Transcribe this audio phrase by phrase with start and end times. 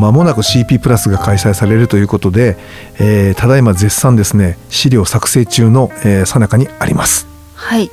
[0.00, 2.56] まもなく CP プラスが開催されるということで、
[2.98, 7.26] えーただいま絶賛ですね資料作成中のえー最中にあります。
[7.54, 7.90] はい。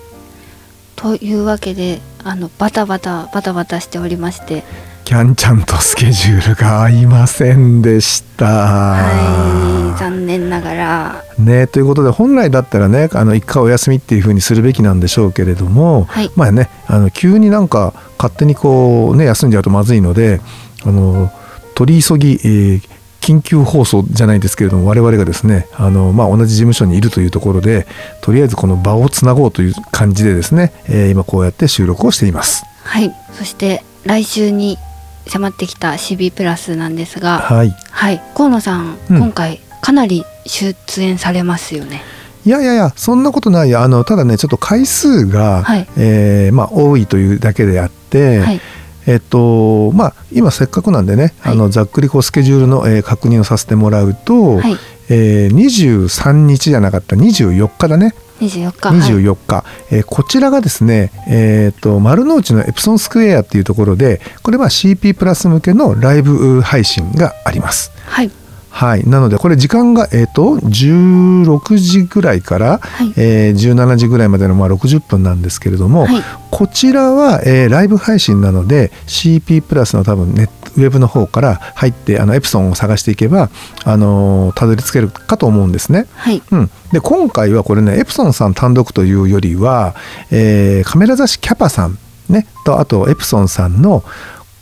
[0.95, 4.63] というわけで、あのバタバタバタバタしておりまして、
[5.07, 8.45] キャンちゃんとスケジュールが合いませんでした。
[8.45, 20.41] はい、残念ながら、ね、ということで本来だったらねあの一回お休みっていう風にするべきなんでしょうけれども、はいまあねあの急になんか勝手にこうね休んじゃうとまずいので
[20.83, 21.31] あの
[21.77, 27.85] 取り急ぎ、えー緊急放送じゃないですけれども我々がですねあの、まあ、同じ事務所にいるというところで
[28.21, 32.63] とりあえずこの場をつなごうという感じでですね、えー今こうやって収録をしています。
[32.85, 33.13] はい。
[33.33, 34.77] そして来週に
[35.25, 42.01] 迫ってきた CB プラスなんですが、はいはい、河野さん、うん今回かなり出演されますよね。
[42.45, 48.61] いやいやいやそんなことないよあのただねちょっと回数が、はいえーまあ、多いというだけであって、はい。
[49.07, 54.77] えっとまあ、今せっかくなんでね、はいあのざっくりこうスケジュールの、えー確認をさせてもらうと、はい。
[55.09, 58.89] えー23日じゃなかった24日だね24日。
[58.89, 59.23] はい。
[59.23, 67.91] 24日、えーこちらがですね、えー、と丸の内のエプソンスクエアっていうところでこれは CP プラス向けのライブ配信があります。
[68.05, 68.31] はい。
[68.77, 73.11] はい、なのでこれ時間が、えー、と16時ぐらいから、はい。
[73.17, 76.23] えー17時ぐらいまでのまあ60分なんですけれども、はい。
[76.51, 83.49] こちらは、えーライブ配信なので CP プラスの多分ネットウェブの方から入ってあのエプソンを探していけば、
[83.83, 86.05] あのーたどり着けるかと思うんですね。
[86.13, 86.43] はい。
[86.51, 89.95] うん、で今回はこれねエプソンさん単独というよりは、
[90.29, 91.97] えーカメラ雑誌キャパさん、
[92.29, 94.03] ね、とあとエプソンさんの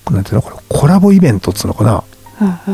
[0.09, 2.06] なんていうのこれコラボイベントっつうのかな、
[2.68, 2.72] う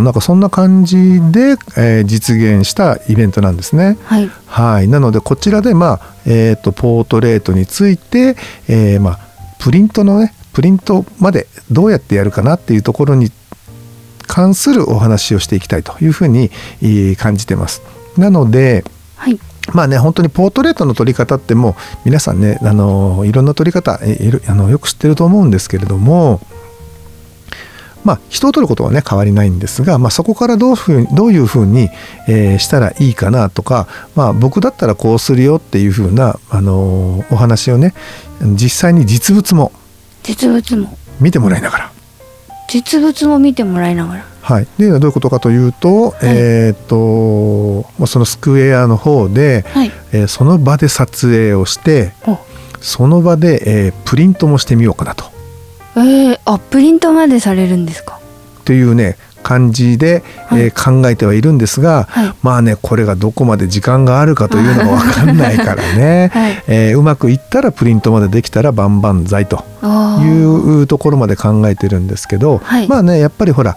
[0.00, 0.96] んなんかそんな感じ
[1.30, 3.96] で、えー実現したイベントなんですね。
[4.04, 4.30] はい。
[4.46, 8.36] はい、なのでこちらで、まあえー、とポートレートについて、
[8.68, 9.18] えーまあ、
[9.58, 13.30] プリントのねプリントまでどうやってやるかなっていうところに
[14.26, 16.50] 関するお話をしていきたいというふうに
[16.82, 17.82] えー感じてます。
[18.16, 18.84] なので
[19.16, 19.38] はい。
[19.72, 21.74] まあね本当にポートレートの撮り方ってもう
[22.04, 26.40] 皆さんねあのいろんな撮り方えいろあのよく知ってると思うんですけれども
[28.06, 31.90] まあ人を撮ることはね変わりないんですが、まあ、そこからどういうふうにどういうふうに、
[32.28, 37.92] えーしたらいいかなとか、まあ、僕だったらこうするよっていうふうな、あのお話をね
[38.40, 39.72] 実際に実物も
[40.22, 41.92] 実物も見てもらいながら。
[42.68, 44.24] 実物も見てもらいながら。
[44.40, 49.92] はい、でどういうことかというと,、えーっとまあそのスクエアの方で、はい。
[50.12, 52.38] えーその場で撮影をしてお
[52.80, 55.35] その場で、えープリントもしてみようかなと
[55.96, 58.18] えー、あプリントまでされるんですか？
[58.64, 62.34] というね感じで、はいえー考えてはいるんですが、はい。
[62.42, 66.62] まあねこれがどこまで時間があるかというのが分かんないからね、 はい。
[66.66, 73.76] えーうまくいったらプリントまでできたら万々歳とあいーうところまで考えてるんですけど、はいまあねやっぱりほら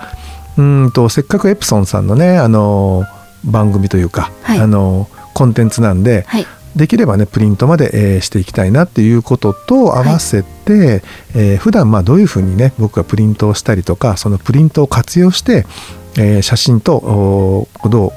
[0.57, 3.03] うーんとせっかくエプソンさんのねあの
[3.45, 6.47] 番組というか、はいあのコンテンツなんで、はい。
[6.75, 11.01] できればねプリントまで、えーしていきたいなっていうことと合わせて、
[11.35, 15.65] えー普段まあどういうふうにね僕がプリントをしたりとかそのプリントを活用して、
[16.17, 18.11] えー写真とどう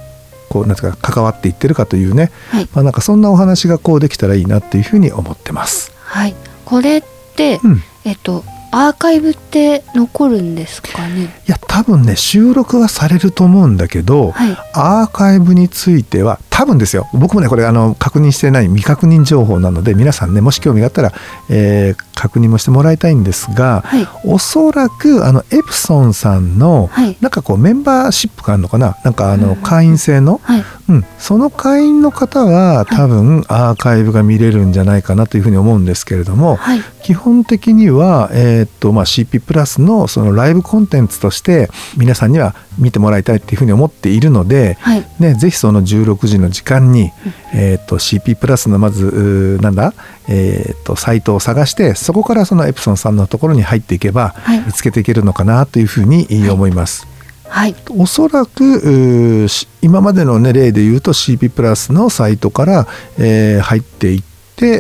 [0.49, 2.69] こうなんか関わっていってるかというね、はい。
[2.75, 5.93] まあ、なんかそんなお話がこうできたらいいなっていうふうに思ってます。
[6.05, 6.35] はい。
[6.67, 7.03] これっ
[7.35, 8.44] て、うんえっと
[8.75, 11.25] アーカイブって残るんですかね？
[11.25, 14.56] いや多分ね収録はされると思うんだけど、はい。
[14.75, 21.13] アーカイブについては多分ですよ僕もねこれあの確認してない未確認情報なので皆さんねもし興味があったら、
[21.49, 24.07] えー確認もしてもらいたいんですがはい。
[24.25, 27.17] おそらくあのエプソンさんのはい。
[27.21, 28.97] なんかこうメンバーシップがあるのかな？
[29.03, 30.65] なんかあのうん会員制の、はい。
[30.89, 36.81] うん、その会員の方は多分アーカイブが見れるんじゃないかなというふうに思うんですけれどもはい。
[37.03, 45.05] 基本的には、えーっとまあ、CP プラスのそのライブコンテンツとして皆さんには見てもらいたいっていうふうに思っているので、はい。
[45.19, 47.11] ね、ぜひその16時の時間に、
[47.55, 49.94] えー、と CP プラスのまずなんだ、
[50.29, 54.61] えー、とサイトを探してそこからそのエプソンさんのところに入っていけば、はい。
[54.61, 57.06] 見つけていけるのかなというふうに思います。
[57.49, 57.75] はい。
[57.91, 59.47] おそらく
[59.83, 62.87] 今までの、ね、例で言うと CP プラスのサイトから、
[63.19, 64.31] えー入っていって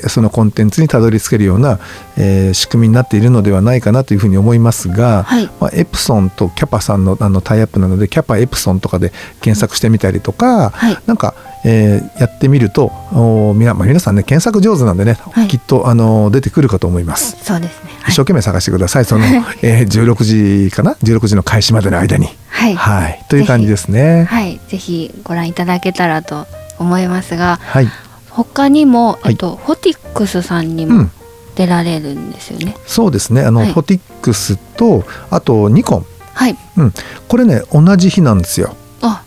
[0.08, 1.78] そのコンテンツにたどり着けるような、
[2.16, 5.50] えー仕組みになっているのではないかなというふうに思いますが、はい。
[5.60, 10.98] まあ、エプソンとキャパさんのあのタイアップなのでキャパエプソンとかで検索してみたりとか、はい。
[11.06, 11.34] なんか、
[11.64, 15.48] えーやってみるとおみな、まあ、皆さんね検索上手なんでね、はい。
[15.48, 17.36] きっとあの出てくるかと思います。
[17.42, 17.90] そうですね。
[18.08, 19.24] 一生懸命探してください、その、
[19.62, 22.28] えー16時かな？16時の開始までの間に。
[22.48, 22.74] はい。
[22.74, 24.24] はい、という感じですね。
[24.24, 24.60] はい。
[24.68, 26.46] ぜひご覧いただけたらと
[26.78, 27.88] 思いますがはい、
[28.34, 29.32] 他にも、はい。
[29.32, 31.10] えっと、フォティックスさんにもうん、
[31.54, 33.42] 出られるんですよね、そうですね。
[33.42, 33.72] あの、はい。
[33.72, 36.56] フォティックスとあとニコン、はい。
[36.76, 36.92] うん、
[37.28, 38.74] これね同じ日なんですよ。
[39.02, 39.22] あ。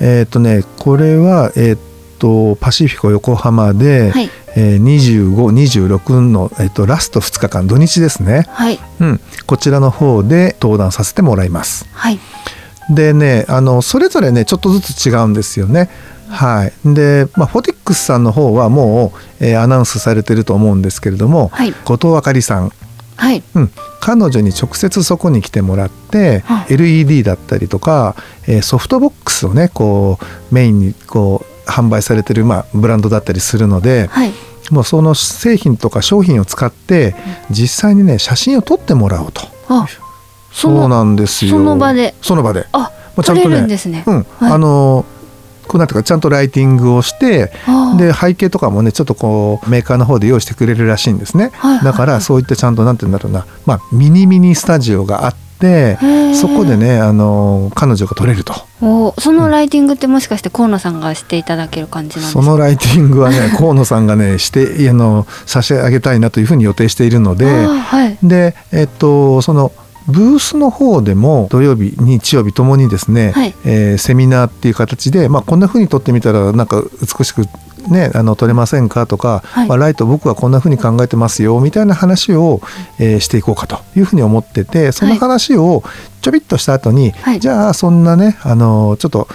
[0.00, 1.78] えっ、とねこれはえっ、
[2.18, 4.30] とパシフィコ横浜で、はい。
[4.56, 8.46] えー、2526のえっ、とラスト2日間土日ですね。
[8.48, 8.78] はい。
[9.00, 11.86] うん、こちらの方で登壇させてもらいます。
[11.92, 12.18] はい。
[12.90, 15.90] でねあのそれぞれねちょっとずつ違うんですよね。
[16.28, 21.72] はい、で、まあ、フォティックスさんの方はもう、えーアナウンスされてると思うんですけれども、はい。
[21.84, 22.72] 後藤あかりさん、
[23.16, 23.42] はい。
[23.54, 23.70] うん、
[24.00, 28.14] 彼女に直接そこに来てもらって、は LED だったりとか、
[28.46, 34.32] えーソフトボックスをねこうメインにこう販売されてる、まあ、ブランドだったりするのではい。
[34.70, 37.14] もうその製品とか商品を使って
[37.50, 39.42] 実際にね写真を撮ってもらおうと。
[39.68, 39.86] あ
[40.52, 41.52] そそうのなんですよ。
[41.52, 42.14] その場で。
[42.20, 42.66] その場で。
[42.72, 44.04] あまあちゃんとねね。
[44.06, 44.52] うん、はい。
[44.52, 45.04] あの
[45.68, 47.52] こうなんていうかちゃんとライティングをして
[47.96, 51.84] で背景とかもねちょっとこうメーカーの方で用意してくれるらしいんですね、はいはい。
[51.84, 55.98] だからそういったちゃんとなんて言うんだろうな、まあ、ミニミニスタジオがあって
[56.40, 58.54] そこでねあの彼女が撮れると。
[58.80, 62.42] おそのライティングってもしかして河野さんがしていただける感じなんですか？
[62.44, 68.16] そのライティングはね 河野さんがねしてあの差し上げたいなというふうに予定しているのではい。
[68.22, 69.72] でえっとその
[70.08, 73.54] ブースの方でも土曜日日曜日ともにですね、はい。
[73.64, 77.42] えーセミナーっていう形で、まあ、こんな風に撮ってみたらなんか美しく
[77.88, 79.68] ねあの撮れませんかとか、はい。
[79.68, 82.60] まあ、ライト僕はこんな風に考えてますよみたいな話を、
[82.98, 85.82] えーしていこうかというふうに思っててその話を
[86.22, 87.40] ちょびっとした後に、はい。
[87.40, 89.28] じゃあそんなねあのちょっと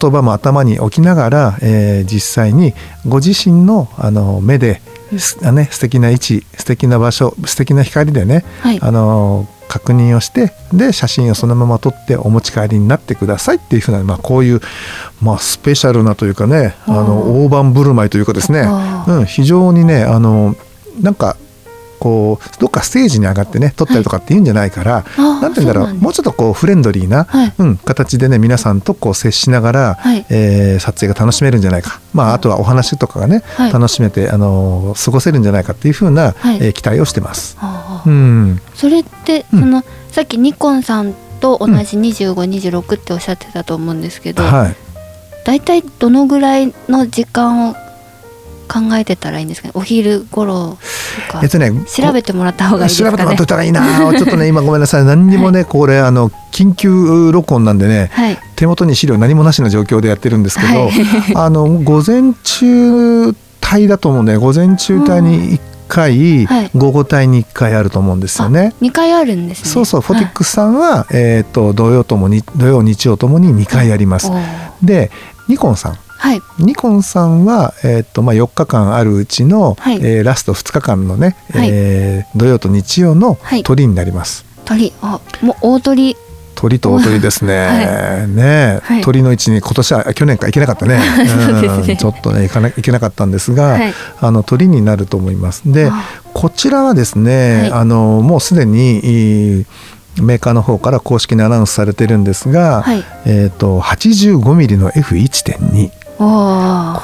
[0.00, 2.74] 言葉も頭に置きながら、えー実際に
[3.08, 4.80] ご自身のあの目で、
[5.18, 8.78] すあね、素敵な位置素敵な場所素敵な光でね、はい。
[8.80, 14.60] あの確認をしてで写真をそのまま撮ってお持ち帰りになってくださいっていうふうな、まあ、こういう、
[15.22, 18.60] まあ、スペシャルなというかねあの大盤振る舞いというかですね、
[19.08, 20.54] うん、非常にねあの
[21.00, 21.36] なんか
[22.04, 27.54] こうどっかステージに上がってね撮ったりとかっていうんじゃないから、あーなんて言うんだろそうもうちょっとこうフレンドリーな、はい。
[27.56, 30.26] うん、形でね皆さんとこう接しながら、はい。
[30.28, 33.72] えー撮影が楽しめるんじゃないか、まあ、あとはお話とかがね、はい。
[33.72, 36.56] 楽しめて、あの過ごせるんじゃないかっていうふうな、はい。
[36.60, 37.56] えー期待をしてます。
[38.04, 38.60] うん。
[38.74, 39.60] それってうん。
[39.60, 44.76] その、さっきニコンさんと同じ2526っておっしゃってたと思うんですけど、はい。
[45.46, 47.76] 大体どのぐらいの時間を
[48.64, 49.72] 考えてたらいいんですかね？
[49.74, 50.78] お昼頃
[51.28, 51.40] とか。
[51.42, 53.82] えっとね調べてもらった方がいいです調べてもらかねっといたらいいな。
[54.16, 55.04] ちょっとね今ごめんなさい。
[55.04, 58.38] 何にもね、これあの緊急録音なんでねはい。
[58.56, 60.92] 手元に資料何もなしの状況でやってるんですけど、はい。
[61.34, 66.70] あの午前中帯だと思うんで午前中帯に1回、はい。
[66.74, 68.72] 午後帯に1回あると思うんですよね。
[68.80, 69.70] 2回あるんですね。
[69.70, 70.00] そうそう。
[70.00, 74.30] フォティッククスさんは、えー、と土曜ともに土曜日曜ともに2回やります。
[74.82, 75.10] で
[75.48, 76.42] ニコンさんはい。
[76.58, 79.96] ニコンさんは、えーとまあ、4日間あるうちの、はい。
[79.96, 81.68] えーラスト2日間のね、はい。
[81.70, 83.62] えー土曜と日曜のはい。
[83.62, 84.44] 鳥になります。
[84.64, 84.92] 鳥。
[85.02, 86.16] あもう大鳥。
[86.54, 87.66] 鳥と大鳥ですね。
[88.22, 89.02] はね、はい。
[89.02, 91.00] 鳥の位置に今年は去年か行けなかったね。
[91.98, 93.94] ちょっとね行かな行けなかったんですが、はい。
[94.20, 95.62] あの鳥になると思います。
[95.66, 96.04] であ。
[96.32, 97.72] こちらはですね、はい。
[97.72, 99.66] あのもうすでにいい
[100.22, 103.04] メーカーの方から公式にアナウンスされてるんですが、はい。
[103.26, 106.03] えっ、と 85mm の F1.2 おー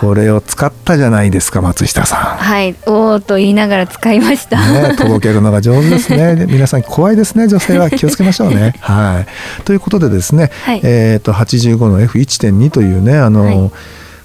[0.00, 4.74] これを使ったじゃないですか松下さはいおーと言いながら使いました、ん。
[4.74, 6.36] ね、 届けるのが上手ですね。
[6.36, 7.48] で 皆さん怖いですね。
[7.48, 8.74] 女性は気をつけましょうね。
[8.80, 9.62] はい。
[9.64, 13.70] ということでですね、はいえっ、と85の F1.2 というね、あの、はい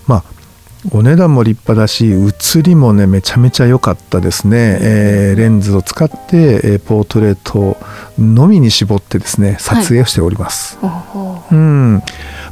[0.07, 0.23] まあ
[0.91, 6.15] お値段も立派だし写りもねめちゃめちゃ良かったですね、えーレンズを使って、
[6.63, 7.77] えーポートレート
[8.19, 10.77] のみに絞ってですね撮影をしております。
[10.83, 12.03] おーうん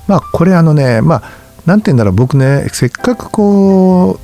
[0.08, 4.20] まあこれあのねまあなんて言うんだろう僕ねせっかくこ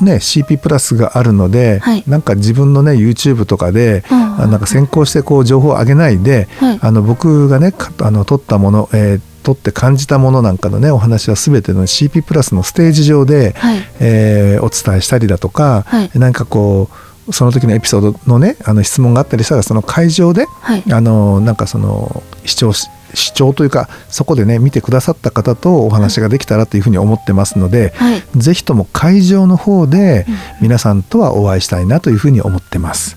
[0.00, 2.04] うね CP プラスがあるので、はい。
[2.06, 6.78] なんか自分のね YouTube とかで、うんあなんか先行してこう情報を上げないで、はい。
[6.82, 13.78] あの僕がねかあの撮ったもの、えー撮って感じたものなんかのねお話は全ての CP プラスのステージ上で、はい。
[14.00, 16.10] えーお伝えしたりだとか、はい。
[16.14, 16.88] なんかこ
[17.28, 20.82] うその時のエピソードのねあの質問があったりしたらその会場で、はい。
[20.92, 28.22] あのなんかその視聴し視聴というかそこでね見てくださった方とお話ができたらというふうに思ってますので、はい。
[28.36, 30.26] ぜひとも会場の方で
[30.60, 33.16] 皆さんとはお会いしたいなというふうに思ってます。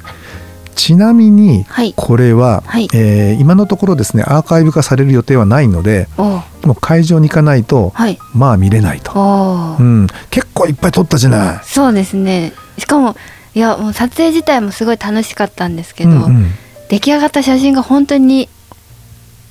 [0.76, 1.94] ちなみにはい。
[1.98, 2.88] これは、はい。
[2.94, 8.18] えー今のところですねアーカイブ化される予定はないのでおもう会場に行かないと、はい。
[8.34, 11.60] まあ見れないと、うん、結構いっぱい撮ったじゃない。
[11.64, 12.54] そうですね。
[12.78, 13.16] しかも
[13.56, 16.52] いやもう撮影自体もすごい楽しかったんですけど、うんうん。
[16.90, 18.50] 出来上がった写真が本当に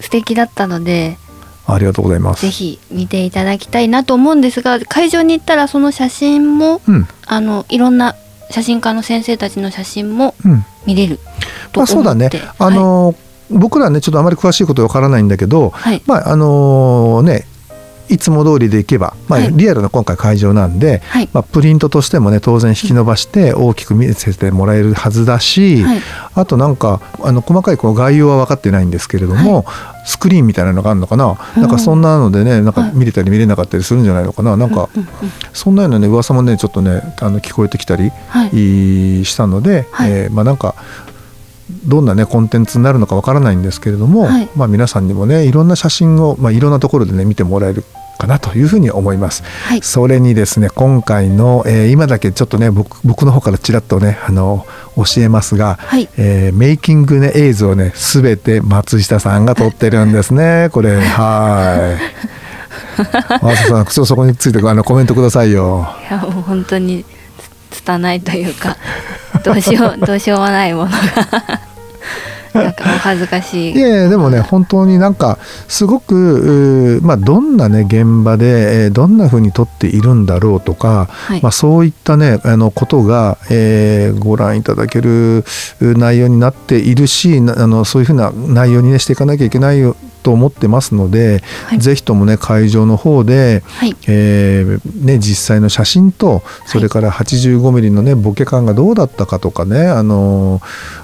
[0.01, 1.19] 素敵だったので
[1.67, 2.43] ありがとうございます。
[2.43, 2.51] ぜ。
[2.51, 7.09] ひ見ていただきたいなと思うんですが会場に行ったらその写真もうん。
[7.27, 8.15] あのいろんな
[8.51, 10.65] 写真家の先生たちの写真もうん。
[10.87, 11.19] 見れる
[11.73, 12.27] とまあ、そうだね。
[12.27, 13.15] 思って、あの
[13.51, 16.03] 僕らねちょっとあまり詳しいことわからないんだけど、はい。
[16.07, 17.46] まああのね
[18.09, 19.53] いつも通りでいけば、まあ、はい。
[19.53, 21.29] リアルな今回会場なんで、はい。
[21.33, 26.01] まあ、プリントとしてもね当然引き伸ばして大きく見せてもらえるはずだし、はい。
[26.35, 29.65] あとなんかあの細かいこう概要は分かってないんですけれども、
[30.05, 34.57] スクリーンみたいなのがあるのかな、なんかそんなのでねなんか見れたり見れなかったりするんじゃないのかな？
[34.57, 35.09] なんか、うんうん
[35.53, 39.25] そんなようなね噂もねちょっとねあの聞こえてきたり、はいい。
[39.25, 40.11] したので、はい。
[40.13, 40.75] えーまあなんか
[41.71, 47.85] どんなねコンテンツになるのかわからないんですけれども、はいまあ皆さんにもねいろんな写真を、まあ、いろんなところでね見てもらえる
[48.19, 49.43] かなというふうに思います。
[49.43, 62.37] はいそれにですね今回の、えー今だけちょっとね僕僕の方からちらっとねあの教えますが、はいえーメイキング、ね、映像ね全て松下さんが撮ってるんですね これはい。
[63.43, 65.89] 松下さんそこについてあのコメントくださいよ。
[66.09, 67.16] いやもう本当につ
[67.83, 68.77] 拙いというか
[69.45, 71.76] どうしようどうしようもないものが。
[72.57, 73.75] なんかお恥ずかしい。
[73.75, 81.43] いやいやでもね本当になんかすごくまあどんなね現場で、えーどんな風に撮っているんだろうとか、はい。
[81.43, 85.45] まあ、そういったねあのことが、えーご覧いただける
[85.81, 91.79] う内容になっているしなあのそういう風な内容にねしていかなきゃいけないよと思ってますので、はい。
[91.79, 93.95] ぜひともね会場の方で、はい。
[94.09, 100.61] えーね、実際の写真とそれから85ミリのねボケ感がどうだったかとかねあの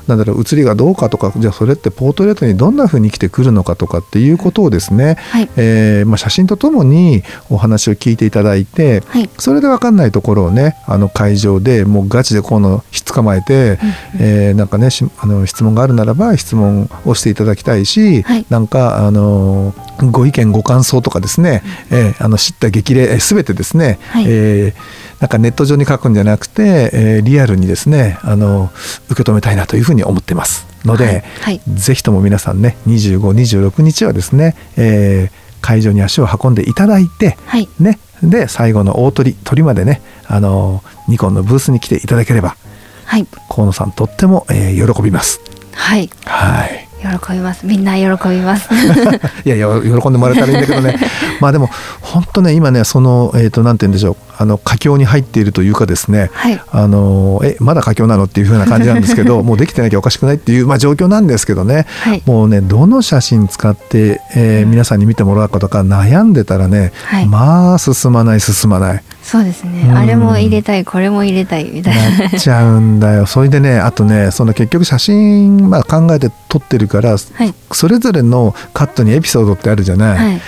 [0.09, 5.51] なんだろう写りがどうかとかじゃあそれってポートレートにどんな風に生きてくるのかとかっていうことをですね、はい。
[5.57, 9.29] えーまあ、写真とともにお話を聞いていただいて、はい。
[9.39, 13.79] それで分かんないところをねあの会場でもうガチでこのひっつかまえて、
[14.19, 18.47] えーなんかねしあの質問があるならば質問をしていただきたいし、はい。
[18.49, 19.75] なんかあの
[20.11, 24.25] ご意見ご感想とかですね、えーあの知った激励えー全てですね、はい。
[24.29, 28.71] えーなんかネット上に書くんじゃなくて、えーリアルにですねあの
[29.11, 30.67] 受け止めたいなというふうに思ってます。
[30.85, 31.23] ので、はい。
[31.43, 31.61] はい。
[31.75, 37.69] ぜひとも皆さんね2526日はですね、えー会場に足を運んでいただいて、はい。
[37.79, 42.57] ね、で最後の大鳥鳥までねあのニコンのブースに来ていただければ
[43.05, 43.27] はい。
[43.49, 45.41] 河野さんとっても、えー喜びます。
[45.75, 46.11] はい。
[46.25, 47.67] はい喜びます。
[47.67, 48.69] みんな喜びます。
[49.45, 50.97] いやいや喜んでもらえたらいいんだけどね。
[51.41, 51.69] まあでも
[52.01, 54.17] 本当ね今ねそのえっ、となんて言うんでしょう。
[54.39, 56.61] あの佳境に入っているというかですね、はい。
[56.71, 62.23] あのえまだ佳境なのっていう風な感じなんですけど もうできてなきゃおかしくないっていう、まあ、状況なんですけどね、はい。
[62.25, 67.27] もうねどの写真使って、えー皆さんに見てもらうかとか悩んでたらね、はい。
[67.27, 69.03] まあ進まない進まない。
[69.23, 69.83] そうですね。
[69.83, 69.97] うん。
[69.97, 72.19] あれも入れたいこれも入れたいみたいな。
[72.19, 73.27] なっちゃうんだよ。
[73.27, 77.55] それでねあとねその結局写真、まあ、考えて撮ってるから、はい。
[77.71, 80.41] それぞれのカットにエピソードってあるじゃない、はい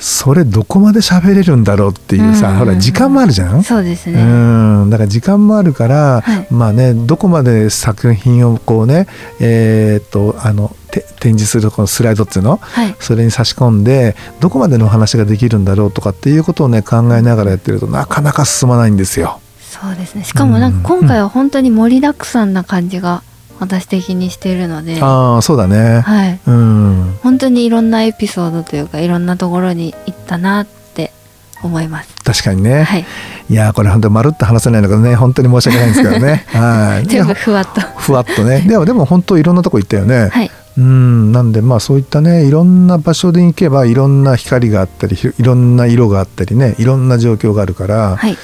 [0.00, 3.64] それどこまで喋れるんだろうっていうさ、うんほら時間もあるじゃん？
[3.64, 4.90] そうですうねん。
[4.90, 6.46] だから時間もあるから、はい。
[6.50, 9.06] まあねどこまで作品をこうね
[9.40, 12.58] えーっとあのて展示するこのスライドっていうの？
[12.58, 12.94] はい。
[13.00, 19.40] それに差し込んでどこまでのお話ができるんだろうとかっていうことをね考えながらやってるとなかなか進まないんですよ。
[19.60, 20.24] そうですね。
[20.24, 23.22] しかもなんか今回は本当に盛りだくさんな感じが
[23.58, 26.00] 私的にしているので、ああそうだね。
[26.00, 26.40] はい。
[26.46, 27.18] うん。
[27.22, 31.12] 本当にいろんなエピソードというかいろんなところに行ったなって
[31.62, 32.14] 思います。
[32.22, 33.06] 確かにね、はい。
[33.50, 36.44] い、やーこれ本当にまるっと話せないのがね本当に申し訳ないんですけどね。
[36.52, 37.06] はい。
[37.06, 37.80] 全部ふわっと。
[37.80, 38.60] ふわっとね。
[38.60, 40.50] でもでも本当いろんなとこ行ったよね、はい。
[40.76, 41.32] うん。
[41.32, 48.36] なんでまあそういったねいろんな場所で行けばいろんな光があったりひいろんな色があったりねいろんな状況があるから、はい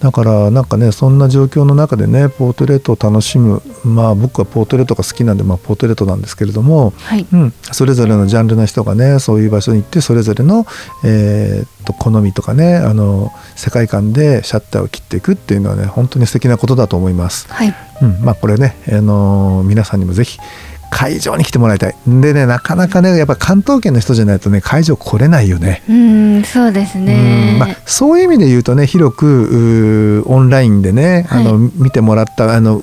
[0.00, 7.26] だからなんかねそんな状況の中でねポートレートを楽しむまあ僕はポートレートが好きなんで、まあ、ポートレートなんですけれども、はい。
[7.30, 10.66] うん、それぞれのジャンルの人がねそういう場所に行ってそれぞれの、
[11.04, 17.48] えーと好みとかねあの世界観でシャッターを切っていくっていうのはね本当に素敵なことだと思います。
[17.48, 17.74] はい。
[18.02, 20.38] うん、まあこれね、あのー皆さんにもぜひ
[20.90, 21.94] 会場に来てもらいたい。
[22.06, 25.82] でねなかなかねやっぱ関東圏の人じゃないとね会場来れないよね。
[25.88, 27.52] うんそうですね。
[27.54, 31.46] うんまあ、そういう意味で言うとね広くオンラインでね、はい。
[31.46, 32.82] あの見てもらったあの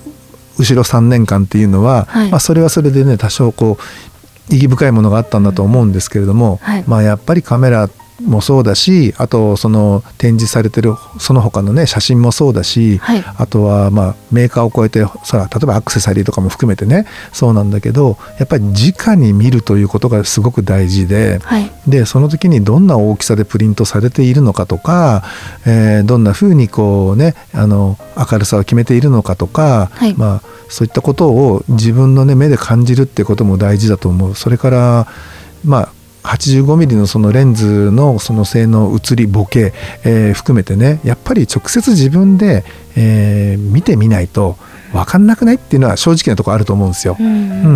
[0.58, 2.32] 後ろ3年間っていうのは、はい。
[2.32, 6.84] まあ、それはそれでね多少こう意義深いものがあったんだと思うんですけれども、はい。
[6.88, 7.90] まあ、やっぱりカメラ
[8.22, 13.24] もそうだしあとその展示されてるその他のね写真もそうだし、はい。
[13.38, 21.40] あとはまあメーカーを超えてさ例えばアクセサリーとかも含めてねそうなんだけどやっぱり直に見るということがすごく大事で。
[21.44, 21.72] はい。
[21.88, 25.24] でその時にどんな大きさでプリントされているのかとか、
[25.66, 30.14] えーどんな風にこうねあの明るさを決めているのかとか、はい。
[30.16, 34.36] まあ、そういったことを自分の、ね、目で感じるってことも大事だと思う。
[34.36, 35.08] それから
[35.66, 35.90] まあ
[36.28, 42.64] 85mm のそのレンズのその性能映りボケ、えー含めてねやっぱり直接自分で、
[42.96, 44.58] えー見てみないと
[44.94, 47.18] 分かんなくないっていうのは正直なところあると思うんですよ。
[47.20, 47.30] うんう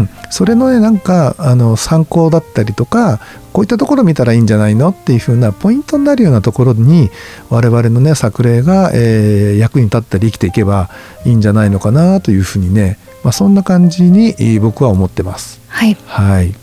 [0.04, 3.20] ん、それのねなんかあの参考だったりとか
[3.52, 7.10] こういったところ見たらいいんじゃないのっていう風なポイントになるようなところに
[7.50, 10.90] 我々のね作例が、えー役に立ったり生きていけば
[11.26, 15.60] いいんじゃないのかなというふうにね、まあ、そんな感じにえー僕は思ってます。
[15.68, 16.54] はいはい、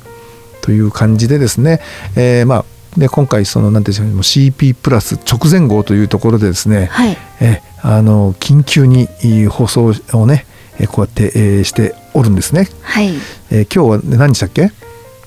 [0.68, 1.80] という感じでですね、
[2.14, 2.64] えーまあ
[2.98, 7.16] で今回そのなんていうんでしょう CP プラス直前号というところでですね、はい。
[7.40, 10.44] えあの緊急にえー放送をね
[10.78, 12.68] えーこうやって、えーしておるんですね。
[12.82, 13.14] はい。
[13.50, 14.70] えー今日は何日だっけ？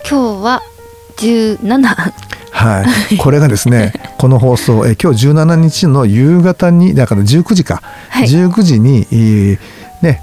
[0.08, 0.62] 今日は
[1.18, 2.12] 17
[2.52, 8.28] はい、これがですね この放送、えー今日17日の夕方にだから19時か、はい。
[8.28, 9.60] 19時に、えー
[10.04, 10.22] ね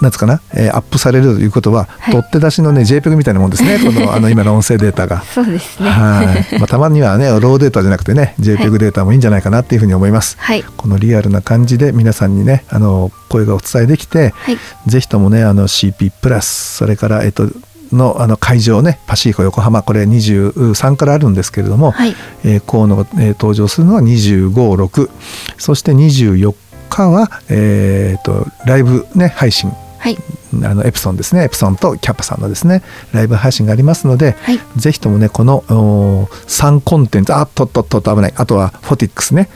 [0.00, 2.14] なんつうかな、えーアップされるということは、はい。
[2.14, 5.22] 取って出しのね JPEG みたいなもんですねこの あの今の音声データが。
[5.22, 5.90] そうですね。
[5.90, 6.58] はい。
[6.58, 10.36] まあ、たまにはねローデータじゃなくてね JPEG データもいいんじゃないかなっていうふうに思います。
[10.38, 10.64] はい。
[10.76, 14.58] このリアルな感じで皆さんにねあの声がお伝えできて、はい。
[14.86, 17.48] ぜひともねあの CP プラスそれからえっと
[17.92, 22.14] のあの会場ねパシフィコ横浜これ23からあるんですけれども、はい。
[22.44, 25.10] えー河野が、えー登場するのは256
[25.58, 26.54] そして24
[26.88, 30.16] 日は、えー、とライブ、ね、配信はい。
[30.64, 31.44] あのエプソンですね。
[31.44, 32.82] エプソンとキャッパさんのですね
[33.12, 34.58] ライブ配信がありますので、はい。
[34.76, 38.32] ぜひともねこのお3コンテンツあっとっとっと危ない。
[38.34, 39.48] あとはフォティックスね。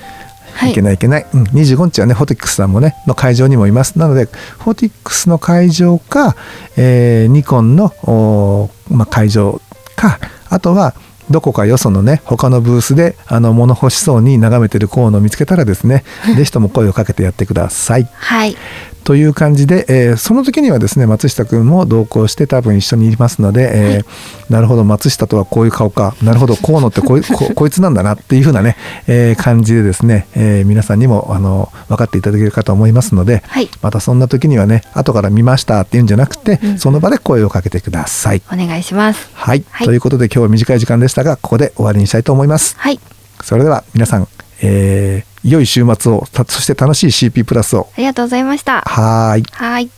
[0.52, 0.72] はい。
[0.72, 3.98] いけないいけない、うん、25日はねフォティックスさんもねの会場にもいます。
[3.98, 6.36] なのでフォティックスの会場か、
[6.76, 9.60] えーニコンの、まあ、会場
[9.96, 10.94] かあとは
[11.30, 16.04] どこかよそのね他のブースであの物欲しそうに眺めてるコーナーを見つけたらですね
[16.36, 18.08] ぜひとも声をかけてやってください。
[18.14, 18.56] はい。
[19.04, 24.04] という感じで、えーその時にはですね松下君も同行して多分一緒にいますので、えー
[24.50, 26.14] なるほど松下とはこういう顔か。
[26.22, 33.68] なるほど河野ってこいこ こいつなんだなっていう風なね、えー感じでですね、えー皆さんにもあの分かっていただけるかと思いますので、はい。
[33.82, 36.78] またそんな時にはね後から見ましたっていうんじゃなくて、うん。
[36.78, 38.42] その場で声をかけてください。
[38.52, 39.28] お願いします。
[39.34, 39.86] はい、はい。
[39.86, 42.76] ということで今日は短い時間でしたがここで終わりにしたいと思います。
[42.78, 43.00] はい
[43.42, 44.28] それでは皆さん、
[44.62, 49.44] えー良い週末をたそして楽しい CP プラスをありがとうございましたはーい。
[49.52, 49.90] はい